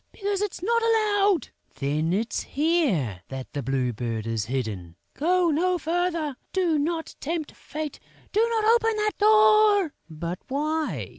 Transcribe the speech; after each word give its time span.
"Because 0.11 0.41
it's 0.41 0.63
not 0.63 0.81
allowed!" 0.81 1.49
"Then 1.75 2.11
it's 2.11 2.41
here 2.41 3.21
that 3.29 3.53
the 3.53 3.61
Blue 3.61 3.93
Bird 3.93 4.25
is 4.25 4.45
hidden!" 4.45 4.95
"Go 5.13 5.51
no 5.51 5.77
farther, 5.77 6.37
do 6.53 6.79
not 6.79 7.13
tempt 7.19 7.51
fate, 7.51 7.99
do 8.31 8.39
not 8.49 8.65
open 8.65 8.95
that 8.95 9.17
door!" 9.19 9.93
"But 10.09 10.39
why?" 10.47 11.09